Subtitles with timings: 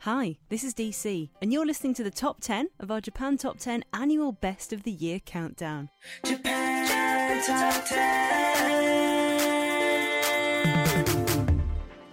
[0.00, 3.58] Hi, this is DC, and you're listening to the top 10 of our Japan Top
[3.58, 5.88] 10 annual Best of the Year countdown.
[6.22, 8.76] Japan Top 10.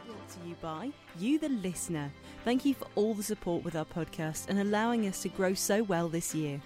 [0.08, 2.12] Brought to you by you, the listener.
[2.44, 5.84] Thank you for all the support with our podcast and allowing us to grow so
[5.84, 6.59] well this year.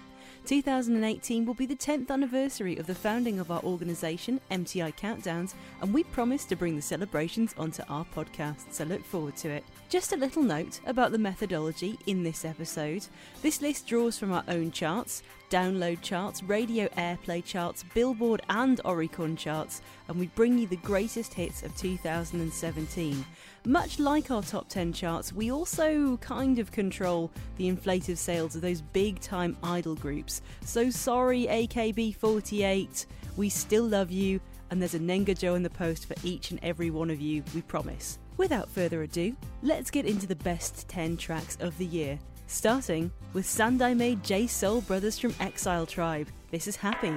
[0.46, 5.92] 2018 will be the 10th anniversary of the founding of our organisation, MTI Countdowns, and
[5.92, 9.64] we promise to bring the celebrations onto our podcast, so look forward to it.
[9.88, 13.06] Just a little note about the methodology in this episode.
[13.40, 19.34] This list draws from our own charts, download charts, radio airplay charts, Billboard and Oricon
[19.38, 23.24] charts, and we bring you the greatest hits of 2017.
[23.64, 28.60] Much like our top 10 charts, we also kind of control the inflated sales of
[28.60, 30.42] those big time idol groups.
[30.60, 33.06] So sorry, AKB48,
[33.38, 34.38] we still love you,
[34.70, 37.62] and there's a nengajo in the post for each and every one of you, we
[37.62, 38.18] promise.
[38.38, 42.18] Without further ado, let's get into the best 10 tracks of the year.
[42.46, 46.28] Starting with Sandaime J Soul Brothers from Exile Tribe.
[46.52, 47.12] This is Happy.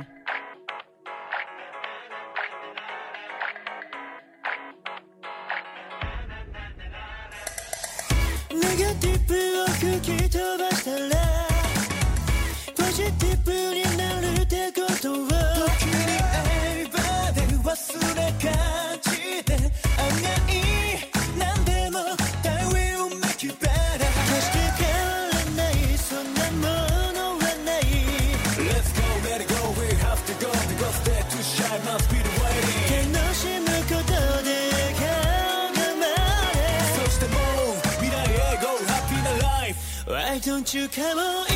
[40.74, 41.51] You come on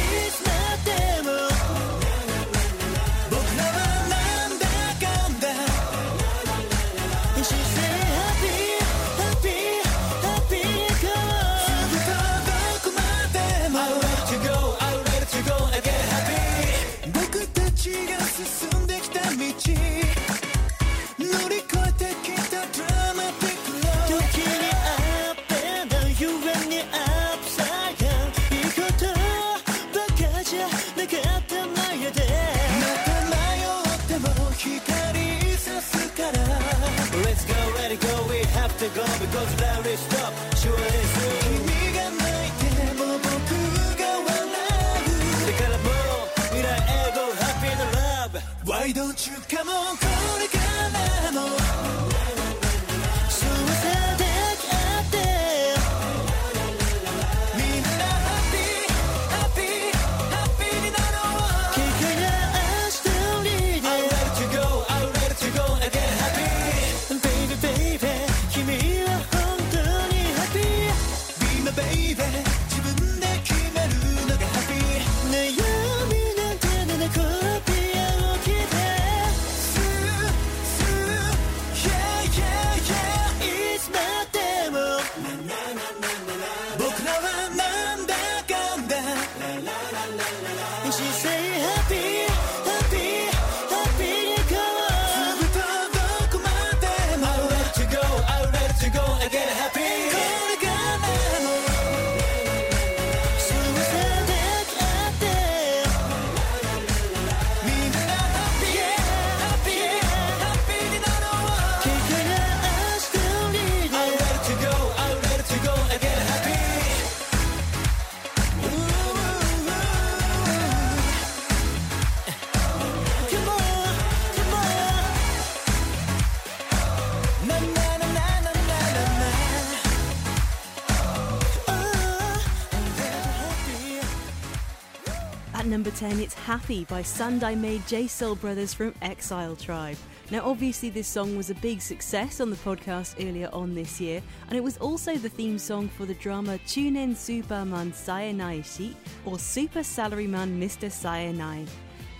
[136.09, 139.97] 10, it's Happy by Sandaime J Soul Brothers from Exile Tribe.
[140.29, 144.21] Now, obviously, this song was a big success on the podcast earlier on this year,
[144.47, 148.93] and it was also the theme song for the drama Chunen Superman Sayanai
[149.25, 150.91] or Super Salaryman Mr.
[150.91, 151.67] Sayanai.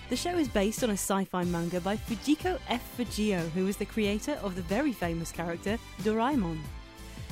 [0.10, 2.82] The show is based on a sci fi manga by Fujiko F.
[2.98, 6.58] Fujio, who was the creator of the very famous character Doraemon.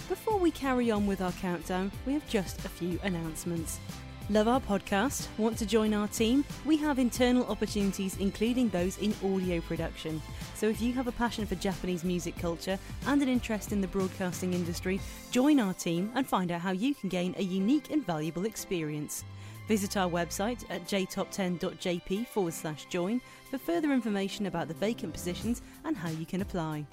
[0.08, 3.80] Before we carry on with our countdown, we have just a few announcements.
[4.30, 5.28] Love our podcast?
[5.38, 6.46] Want to join our team?
[6.64, 10.22] We have internal opportunities, including those in audio production.
[10.56, 13.88] So if you have a passion for Japanese music culture and an interest in the
[13.88, 18.06] broadcasting industry, join our team and find out how you can gain a unique and
[18.06, 19.26] valuable experience.
[19.68, 23.20] Visit our website at jtop10.jp forward slash join
[23.52, 26.86] for further information about the vacant positions and how you can apply.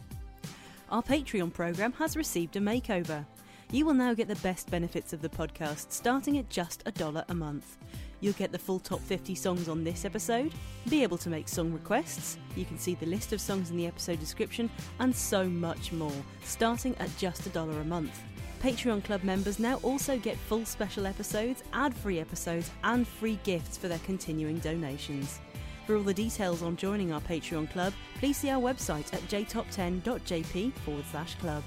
[0.91, 3.25] Our Patreon programme has received a makeover.
[3.73, 7.25] You will now get the best benefits of the podcast starting at just a dollar
[7.29, 7.77] a month.
[8.19, 10.53] You'll get the full top 50 songs on this episode,
[10.89, 13.87] be able to make song requests, you can see the list of songs in the
[13.87, 14.69] episode description,
[14.99, 16.13] and so much more,
[16.43, 18.21] starting at just a dollar a month.
[18.61, 23.77] Patreon Club members now also get full special episodes, ad free episodes, and free gifts
[23.77, 25.39] for their continuing donations.
[25.87, 30.73] For all the details on joining our Patreon Club, please see our website at jtop10.jp
[30.73, 31.63] forward slash club.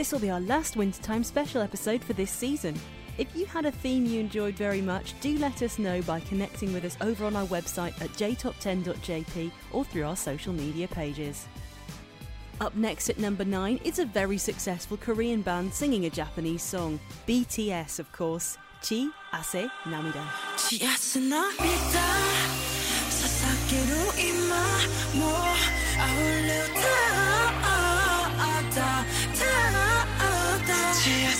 [0.00, 2.74] This will be our last wintertime special episode for this season.
[3.18, 6.72] If you had a theme you enjoyed very much, do let us know by connecting
[6.72, 11.46] with us over on our website at jtop10.jp or through our social media pages.
[12.62, 16.98] Up next at number 9 is a very successful Korean band singing a Japanese song,
[17.28, 20.24] BTS of course, Chi Ase Namida.
[20.56, 22.30] Chi Ase Namida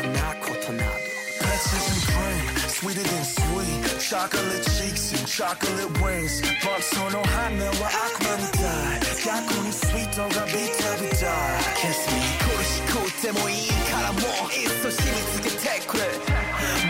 [0.00, 0.96] Sinatra Tornado.
[1.40, 4.00] Peaches and cream, sweeter than sweet.
[4.00, 6.40] Chocolate cheeks and chocolate wings.
[6.64, 8.72] But die hamewa akmarita.
[9.64, 12.22] and sweet on the beat we die Kiss me.
[12.42, 14.32] Kurishiko temo ii kara mo.
[14.64, 16.10] Isso shimi tsukete kure.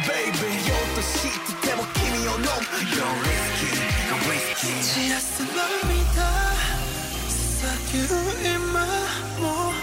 [0.06, 2.62] Baby, yoto shiti temo kimi o nom.
[2.94, 3.70] You're risky,
[4.06, 4.72] you're risky.
[5.10, 5.44] Just a
[8.72, 8.98] my
[9.40, 9.79] more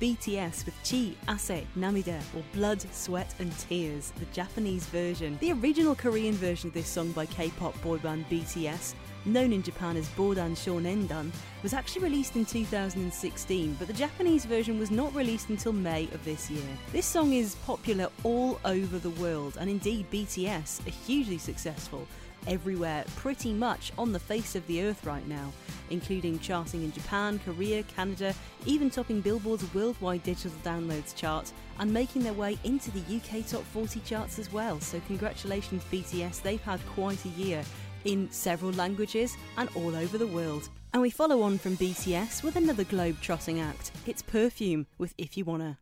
[0.00, 5.38] BTS with Chi, Ase, Namida, or Blood, Sweat and Tears, the Japanese version.
[5.40, 8.94] The original Korean version of this song by K-pop boy band BTS
[9.26, 11.30] known in Japan as Bodan Shonendan,
[11.62, 16.24] was actually released in 2016, but the Japanese version was not released until May of
[16.24, 16.62] this year.
[16.92, 22.06] This song is popular all over the world, and indeed BTS are hugely successful
[22.46, 25.52] everywhere, pretty much on the face of the earth right now,
[25.90, 28.34] including charting in Japan, Korea, Canada,
[28.66, 33.64] even topping Billboard's worldwide digital downloads chart and making their way into the UK top
[33.64, 34.80] 40 charts as well.
[34.80, 37.62] So, congratulations, BTS, they've had quite a year
[38.04, 40.68] in several languages and all over the world.
[40.92, 43.90] And we follow on from BTS with another globe trotting act.
[44.06, 45.78] It's Perfume with If You Wanna.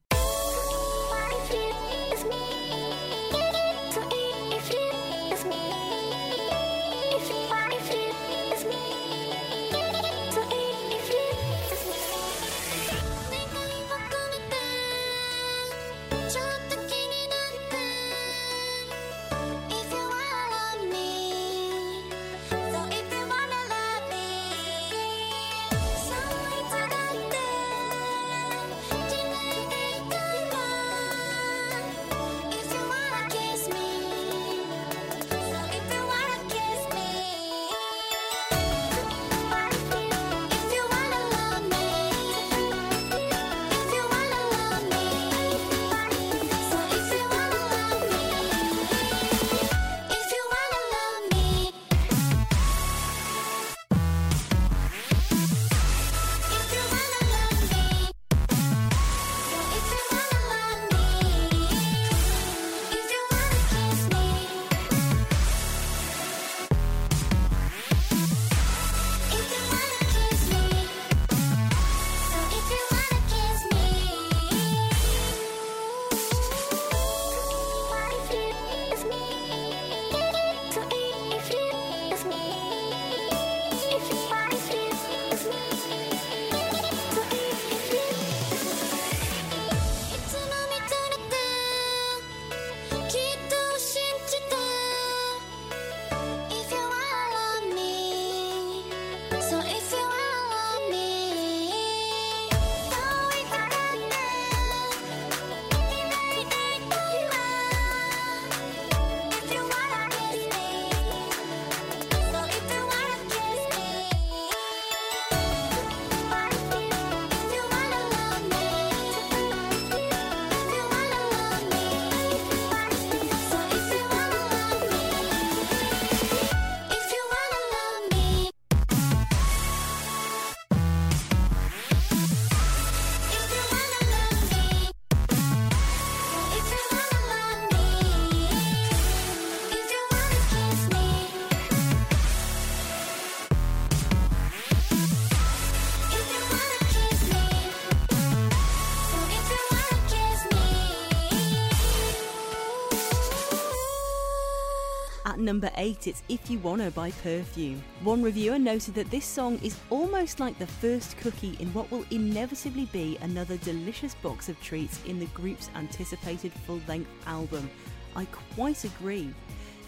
[155.62, 157.84] Number 8, it's If You Wanna by Perfume.
[158.02, 162.04] One reviewer noted that this song is almost like the first cookie in what will
[162.10, 167.70] inevitably be another delicious box of treats in the group's anticipated full length album.
[168.16, 168.24] I
[168.56, 169.32] quite agree.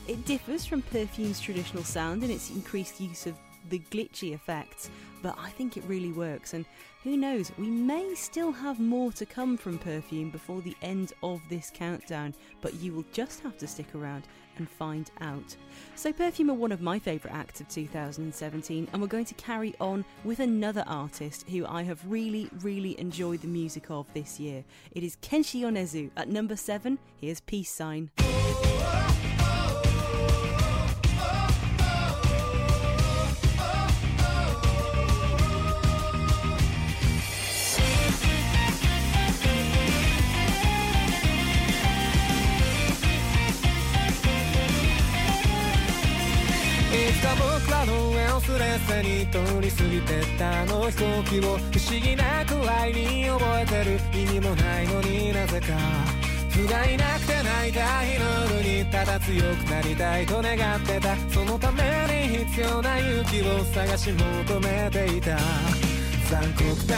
[0.06, 3.34] It differs from Perfume's traditional sound in its increased use of
[3.68, 4.90] the glitchy effects,
[5.22, 6.54] but I think it really works.
[6.54, 6.66] And
[7.02, 11.40] who knows, we may still have more to come from Perfume before the end of
[11.48, 14.24] this countdown, but you will just have to stick around
[14.58, 15.56] and find out.
[15.94, 19.74] So, Perfume are one of my favourite acts of 2017, and we're going to carry
[19.80, 24.64] on with another artist who I have really, really enjoyed the music of this year.
[24.92, 26.98] It is Kenshi Yonezu at number 7.
[27.20, 28.10] Here's Peace Sign.
[48.48, 55.66] の上をすれすれに通り過ぎてったあの飛行機を不思議なくらいに覚えてる意味もないのになぜか。
[56.50, 58.24] 不甲斐なくて泣いた日の
[58.56, 61.16] 夜にただ強くなりたいと願ってた。
[61.30, 61.82] そのため
[62.28, 65.36] に必要な勇気を探し求めていた。
[66.30, 66.96] 残酷な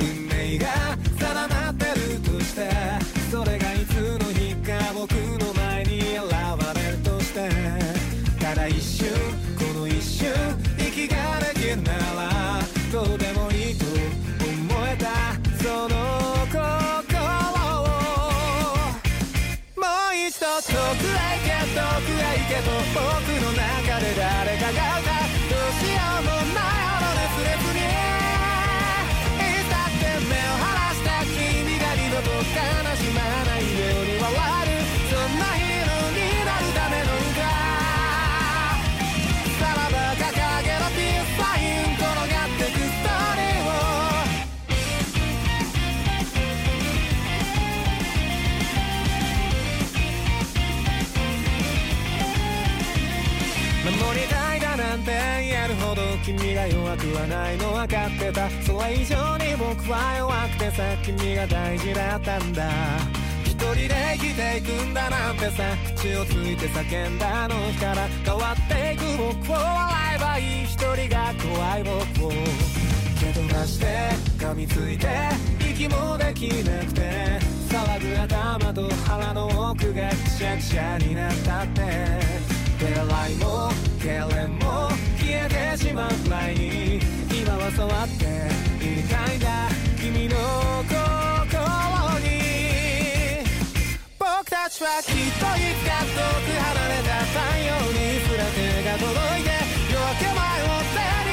[0.00, 0.66] 運命が
[22.56, 25.05] けど僕の中で誰かが
[56.68, 58.48] 弱くはないの分かってた。
[58.62, 62.64] それ以上に僕は弱くてさ君が大事だったんだ。
[63.44, 65.62] 一人で生きていくんだなんてさ
[65.96, 69.04] 口をついて叫んだあの日から変わっていく。
[69.42, 70.64] 僕を笑えばいい。
[70.64, 72.32] 一人が怖い僕を。
[73.18, 73.86] 蹴飛ばして
[74.38, 75.08] 噛みついて
[75.58, 82.46] 息もできなくて騒ぐ頭と腹の奥がくしゃくしゃになったって。
[82.78, 84.90] 手洗いも痙攣も
[85.26, 87.00] 消えてしまう前に
[87.34, 88.24] 今は触って
[88.78, 89.68] いたいんだ
[89.98, 90.36] 君の
[90.86, 91.58] 心
[92.22, 93.42] に
[94.20, 99.10] 僕たちはきっといつか遠く離れた太陽にすら手が届
[99.40, 99.50] いて
[99.90, 101.25] 夜明け前を手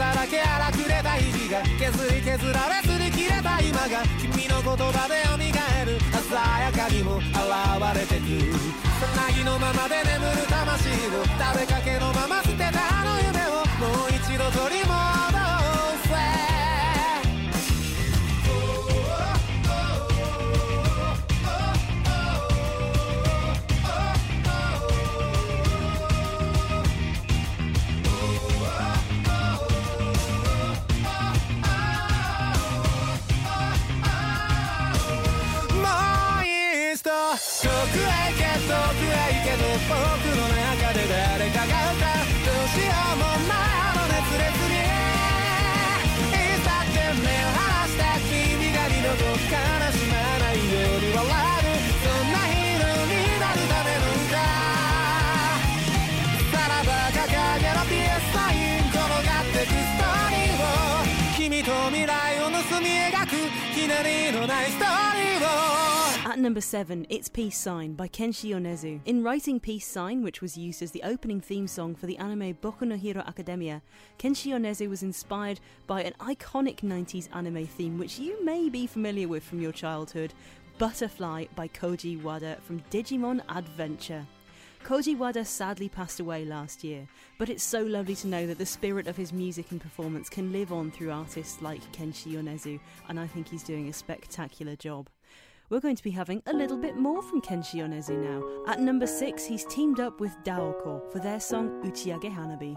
[0.00, 7.36] だらけ荒くれた日々が削り削られずに切れた今が君の言葉で蘇る鮮やかにも現
[7.92, 8.80] れてく。
[8.96, 14.09] さなぎのままで眠る魂を食べかけのまま捨てたあの夢をもう
[39.43, 40.28] けと僕
[66.40, 69.00] number 7, it's Peace Sign by Kenshi Yonezu.
[69.04, 72.54] In writing Peace Sign, which was used as the opening theme song for the anime
[72.54, 73.82] Boku no Hero Academia,
[74.18, 79.28] Kenshi Yonezu was inspired by an iconic 90s anime theme which you may be familiar
[79.28, 80.32] with from your childhood
[80.78, 84.26] Butterfly by Koji Wada from Digimon Adventure.
[84.82, 87.06] Koji Wada sadly passed away last year,
[87.38, 90.52] but it's so lovely to know that the spirit of his music and performance can
[90.52, 95.10] live on through artists like Kenshi Yonezu, and I think he's doing a spectacular job.
[95.70, 98.42] We're going to be having a little bit more from Kenshi Yonezu now.
[98.66, 102.76] At number 6, he's teamed up with Daoko for their song Uchiage Hanabi.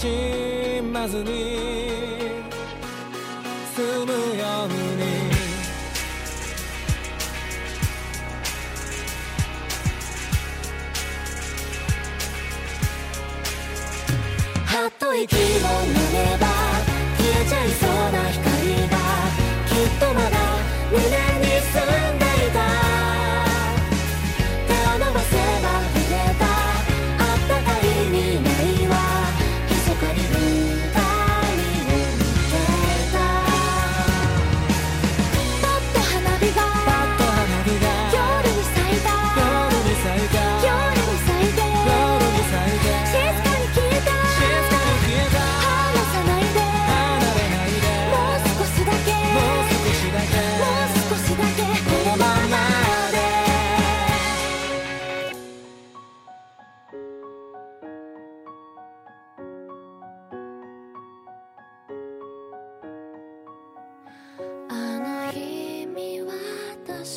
[0.00, 1.28] しまずに
[3.74, 5.00] 済むように。
[14.64, 15.42] はっと息を飲
[16.14, 16.49] めば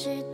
[0.03, 0.32] 渡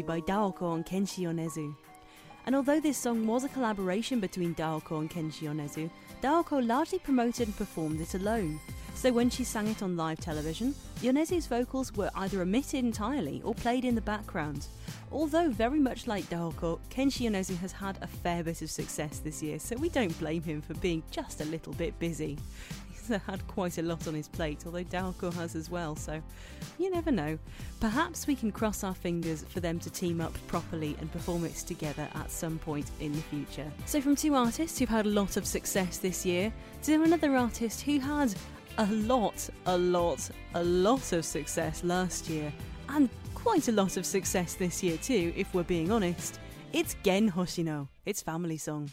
[0.00, 1.74] By Daoko and Kenshi Yonezu.
[2.46, 5.90] And although this song was a collaboration between Daoko and Kenshi Yonezu,
[6.22, 8.58] Daoko largely promoted and performed it alone.
[8.94, 13.54] So when she sang it on live television, Yonezu's vocals were either omitted entirely or
[13.54, 14.66] played in the background.
[15.10, 19.42] Although very much like Daoko, Kenshi Yonezu has had a fair bit of success this
[19.42, 22.38] year, so we don't blame him for being just a little bit busy.
[23.08, 26.22] Had quite a lot on his plate, although Daoko has as well, so
[26.78, 27.38] you never know.
[27.80, 31.54] Perhaps we can cross our fingers for them to team up properly and perform it
[31.54, 33.70] together at some point in the future.
[33.86, 36.52] So, from two artists who've had a lot of success this year
[36.84, 38.34] to another artist who had
[38.78, 42.52] a lot, a lot, a lot of success last year,
[42.88, 46.38] and quite a lot of success this year too, if we're being honest.
[46.72, 48.88] It's Gen Hoshino, its family song.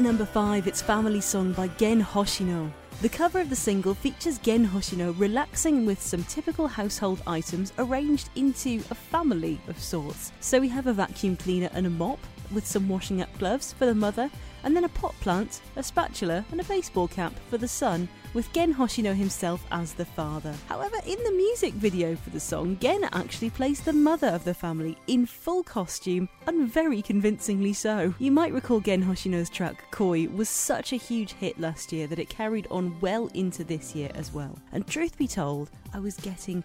[0.00, 2.72] Number 5, it's Family Song by Gen Hoshino.
[3.02, 8.30] The cover of the single features Gen Hoshino relaxing with some typical household items arranged
[8.34, 10.32] into a family of sorts.
[10.40, 12.18] So we have a vacuum cleaner and a mop,
[12.50, 14.30] with some washing up gloves for the mother,
[14.64, 18.52] and then a pot plant, a spatula, and a baseball cap for the son, with
[18.52, 20.54] Gen Hoshino himself as the father.
[20.68, 24.54] However, in the music video for the song, Gen actually plays the mother of the
[24.54, 28.14] family in full costume, and very convincingly so.
[28.18, 32.18] You might recall Gen Hoshino's track Koi was such a huge hit last year that
[32.18, 34.58] it carried on well into this year as well.
[34.72, 36.62] And truth be told, I was getting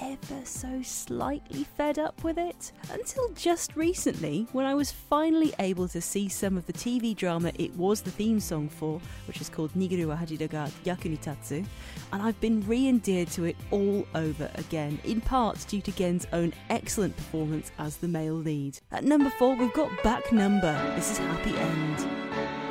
[0.00, 5.88] ever so slightly fed up with it until just recently when I was finally able
[5.88, 9.48] to see some of the TV drama it was the theme song for, which is
[9.48, 11.66] called Nigeru wa Haji da ga Yaku
[12.12, 16.26] and I've been re endeared to it all over again, in part due to Gen's
[16.32, 18.78] own excellent performance as the male lead.
[18.92, 20.72] At number four, we've got Back Number.
[20.94, 22.63] This is Happy End.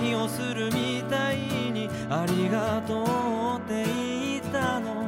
[0.00, 1.38] 咳をするみたい
[1.72, 5.06] にありがとうって言ったの。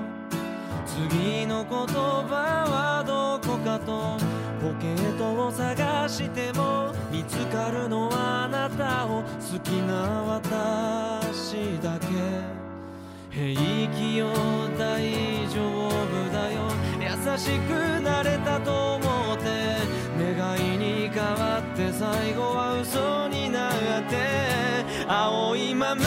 [0.86, 4.18] 次の言葉はどこかと
[4.60, 12.06] ポケットを探しても見つかるのはあなたを好きな私だけ。
[13.30, 13.54] 平
[13.94, 14.26] 気よ
[14.76, 16.58] 大丈夫だよ。
[17.00, 19.44] 優しくなれたと思って
[20.18, 23.19] 願いに変わって最後は嘘。
[25.12, 26.06] 青いまま浮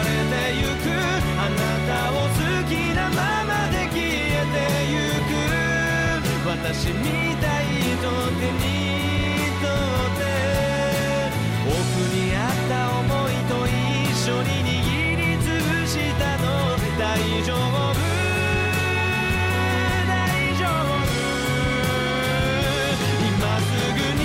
[0.00, 0.88] れてゆく。
[1.36, 4.56] あなたを好きなままで消えて
[4.88, 4.96] ゆ
[5.28, 7.68] く私みたい
[8.00, 8.08] と
[8.40, 8.64] 手に
[9.60, 10.24] 取って。
[11.68, 11.76] 奥
[12.08, 13.76] にあった想いと一
[14.16, 14.80] 緒に握
[15.18, 16.48] りつぶしたの。
[16.98, 17.04] 大
[17.44, 17.60] 丈夫
[20.08, 20.16] 大
[20.56, 21.04] 丈夫。
[23.28, 24.00] 今すぐ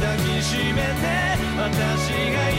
[0.00, 1.14] 抱きしめて。
[1.56, 2.53] 私が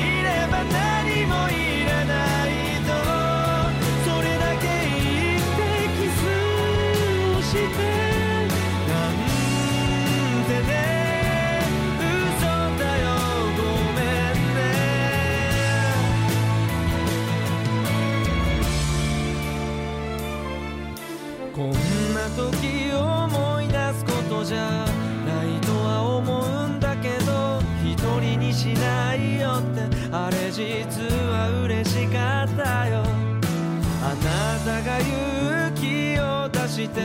[24.45, 24.85] じゃ
[25.25, 29.89] ないとは思うんだけど一人にしないよって。
[30.11, 33.01] あれ実は嬉しかったよ。
[34.03, 37.01] あなたが勇気を出して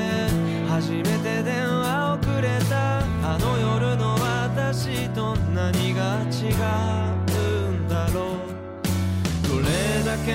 [0.68, 3.00] 初めて電話をくれた。
[3.22, 9.48] あの夜の私と何が違うんだろう。
[9.48, 10.34] どれだけ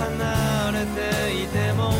[0.00, 1.92] 離れていても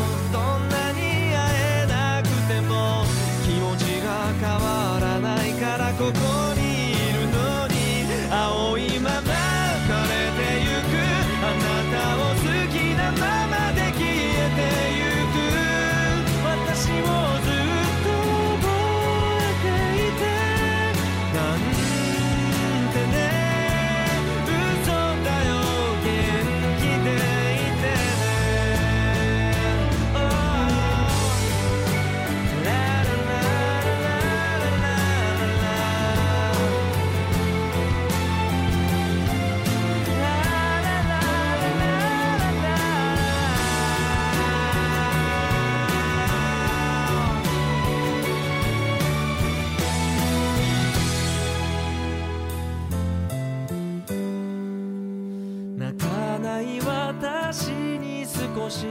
[58.69, 58.85] し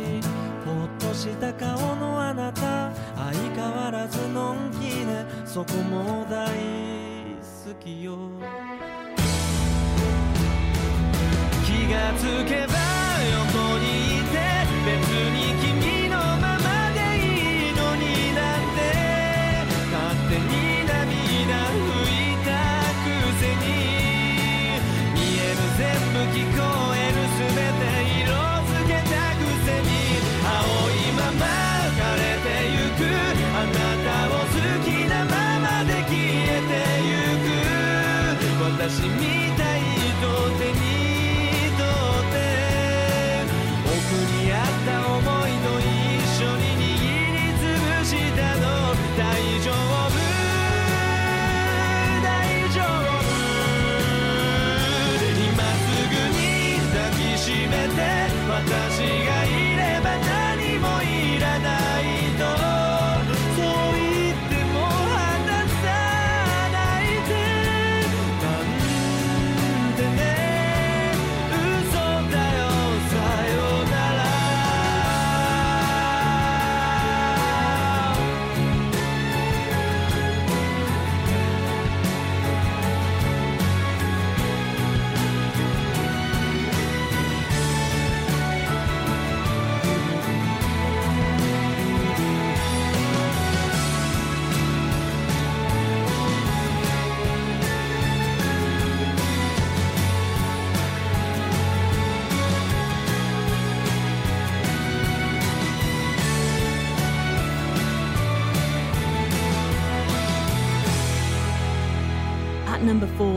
[0.64, 2.92] ほっとした顔のあなた。
[3.16, 6.48] 相変わらずのんきでそこも大
[7.66, 8.16] 好きよ。
[11.64, 12.95] 気がつけば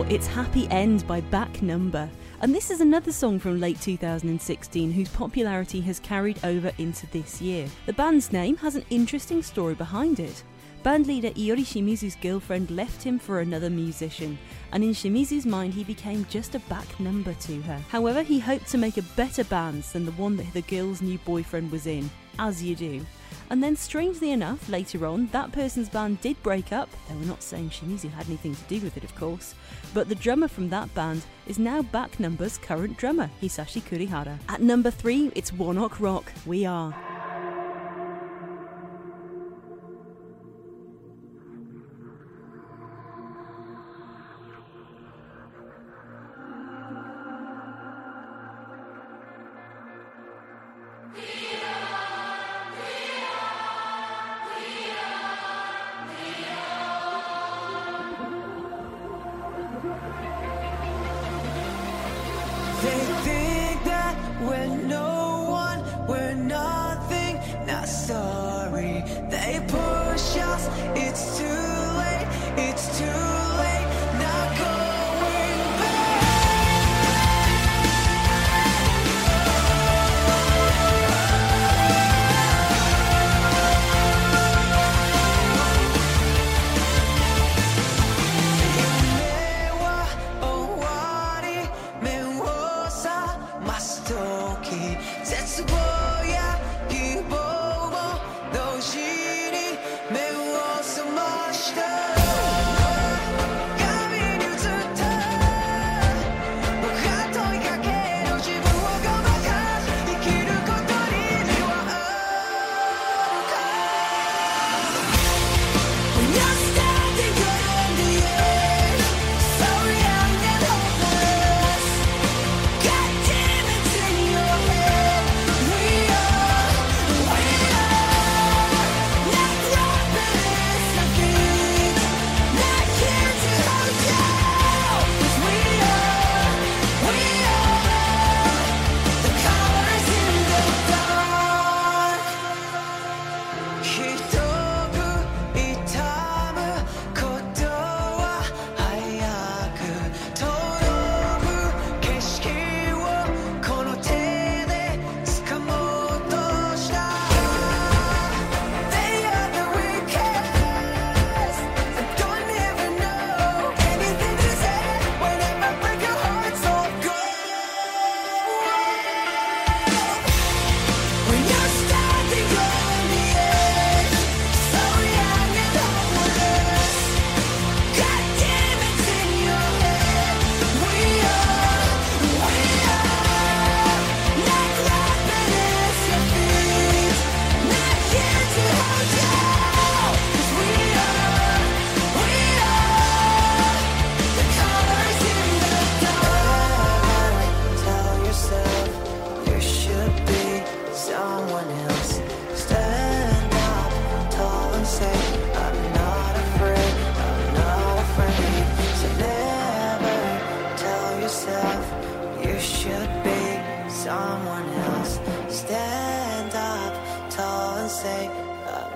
[0.10, 2.10] it's Happy End by Back Number.
[2.42, 7.40] And this is another song from late 2016 whose popularity has carried over into this
[7.40, 7.68] year.
[7.86, 10.44] The band's name has an interesting story behind it.
[10.84, 14.40] Bandleader Iori Shimizu's girlfriend left him for another musician,
[14.72, 17.80] and in Shimizu's mind, he became just a back number to her.
[17.90, 21.20] However, he hoped to make a better band than the one that the girl's new
[21.20, 23.06] boyfriend was in, as you do.
[23.50, 27.42] And then, strangely enough, later on, that person's band did break up, though we're not
[27.42, 29.56] saying Shimizu had anything to do with it, of course.
[29.94, 34.38] But the drummer from that band is now Back Number's current drummer, Hisashi Kurihara.
[34.50, 37.09] At number three, it's Ok Rock, We Are.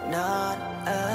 [0.09, 1.12] Not afraid.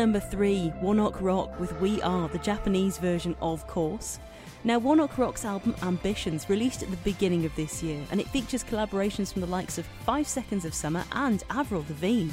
[0.00, 4.18] Number three, Ok Rock with We Are, the Japanese version, of course.
[4.64, 8.64] Now, Ok Rock's album Ambitions released at the beginning of this year, and it features
[8.64, 12.30] collaborations from the likes of Five Seconds of Summer and Avril Lavigne.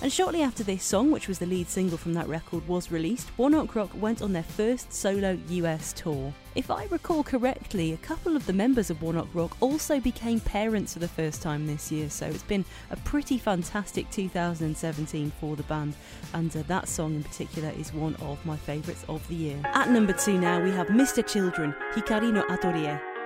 [0.00, 3.28] And shortly after this song, which was the lead single from that record, was released,
[3.36, 6.32] One Ok Rock went on their first solo US tour.
[6.54, 10.38] If I recall correctly, a couple of the members of One Ok Rock also became
[10.38, 15.56] parents for the first time this year, so it's been a pretty fantastic 2017 for
[15.56, 15.94] the band,
[16.32, 19.60] and uh, that song in particular is one of my favourites of the year.
[19.64, 21.26] At number two now, we have Mr.
[21.26, 23.17] Children, Hikari no Atelier.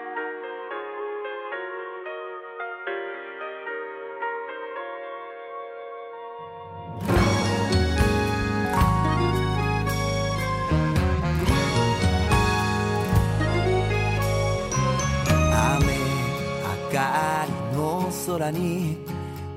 [18.32, 18.96] 空に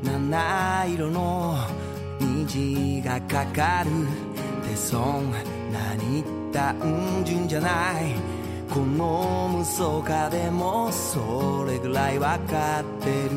[0.03, 1.55] 七色の
[2.19, 3.89] 虹がかかる
[4.65, 5.32] ってそん
[5.71, 8.15] なに単純じゃない
[8.69, 13.30] この無双化でもそれぐらいわかってる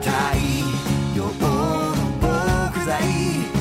[0.00, 0.10] 太
[1.14, 3.55] 陽の木材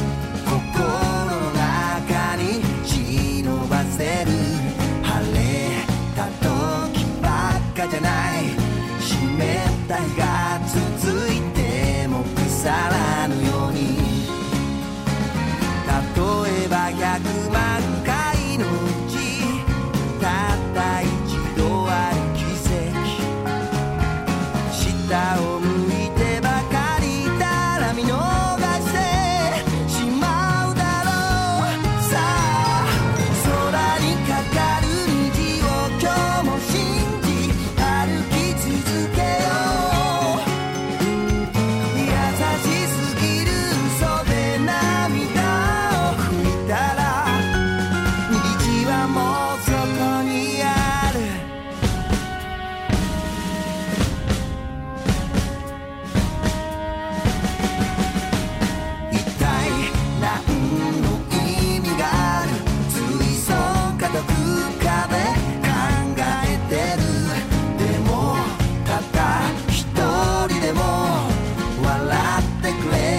[72.65, 73.14] the glitter.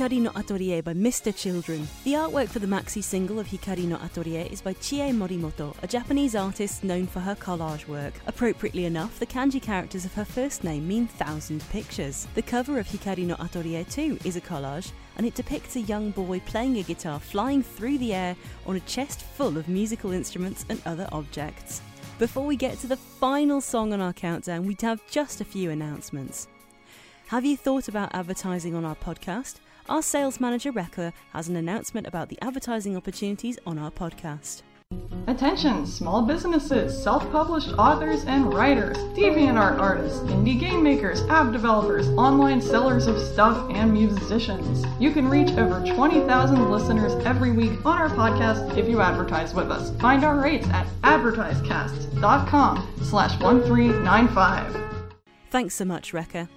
[0.00, 1.36] Hikari no Atelier by Mr.
[1.36, 1.86] Children.
[2.04, 5.86] The artwork for the maxi single of Hikari no Atelier is by Chie Morimoto, a
[5.86, 8.14] Japanese artist known for her collage work.
[8.26, 12.26] Appropriately enough, the kanji characters of her first name mean thousand pictures.
[12.34, 16.12] The cover of Hikari no Atelier 2 is a collage, and it depicts a young
[16.12, 20.64] boy playing a guitar flying through the air on a chest full of musical instruments
[20.70, 21.82] and other objects.
[22.18, 25.68] Before we get to the final song on our countdown, we have just a few
[25.68, 26.48] announcements.
[27.26, 29.56] Have you thought about advertising on our podcast?
[29.90, 34.62] Our sales manager, Rekka, has an announcement about the advertising opportunities on our podcast.
[35.26, 42.06] Attention, small businesses, self published authors and writers, DeviantArt artists, indie game makers, app developers,
[42.10, 44.86] online sellers of stuff, and musicians.
[45.00, 49.72] You can reach over 20,000 listeners every week on our podcast if you advertise with
[49.72, 49.90] us.
[49.98, 54.76] Find our rates at advertisecast.com slash 1395.
[55.50, 56.48] Thanks so much, Rekka.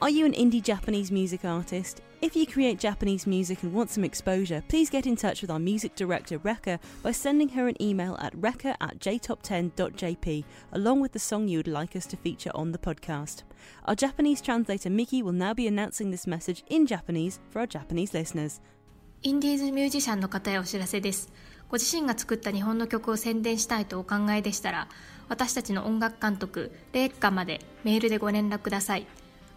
[0.00, 2.00] Are you an indie Japanese music artist?
[2.21, 5.59] If you create Japanese music and want some exposure, please get in touch with our
[5.59, 11.19] music director Rekka by sending her an email at rekka at jtop10.jp along with the
[11.19, 13.43] song you would like us to feature on the podcast.
[13.85, 18.13] Our Japanese translator Miki will now be announcing this message in Japanese for our Japanese
[18.13, 18.61] listeners.
[19.23, 21.31] インディーズミュージシャンの方へお知らせです。
[21.69, 24.87] ご自身が作った日本の曲を宣伝したいとお考えでしたら、
[25.27, 29.07] 私たちの音楽監督、レイカまでメールでご連絡ください。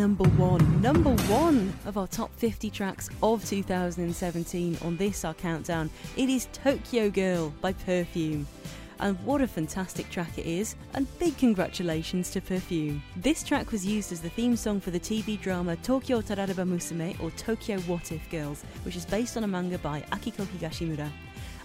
[0.00, 0.80] number one.
[0.80, 5.90] Number one of our top 50 tracks of 2017 on this, our countdown.
[6.16, 8.46] It is Tokyo Girl by Perfume.
[9.00, 13.02] And what a fantastic track it is, and big congratulations to Perfume.
[13.14, 17.22] This track was used as the theme song for the TV drama Tokyo Tarareba Musume
[17.22, 21.10] or Tokyo What If Girls, which is based on a manga by Akiko Higashimura.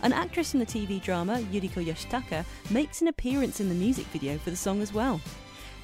[0.02, 4.38] An actress in the TV drama, Yuriko Yoshitaka, makes an appearance in the music video
[4.38, 5.22] for the song as well.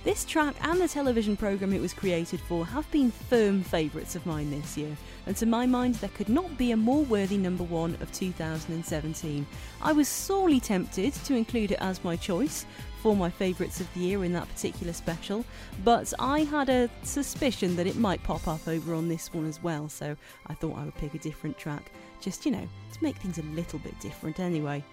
[0.04, 4.26] This track and the television programme it was created for have been firm favourites of
[4.26, 4.98] mine this year,
[5.28, 9.46] and to my mind, there could not be a more worthy number one of 2017.
[9.80, 12.66] I was sorely tempted to include it as my choice
[13.04, 15.46] for my favourites of the year in that particular special,
[15.84, 19.62] but I had a suspicion that it might pop up over on this one as
[19.62, 23.18] well, so I thought I would pick a different track, just, you know, to make
[23.18, 24.84] things a little bit different anyway.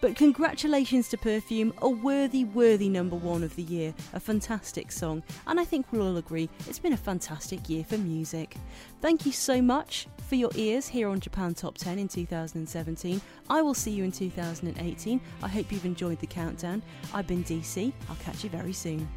[0.00, 5.22] But congratulations to Perfume, a worthy, worthy number one of the year, a fantastic song,
[5.46, 8.56] and I think we'll all agree it's been a fantastic year for music.
[9.00, 13.20] Thank you so much for your ears here on Japan Top 10 in 2017.
[13.50, 15.20] I will see you in 2018.
[15.42, 16.82] I hope you've enjoyed the countdown.
[17.12, 19.08] I've been DC, I'll catch you very soon.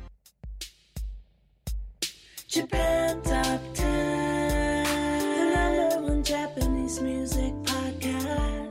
[2.47, 8.70] Japan Top 10, the number one Japanese music podcast.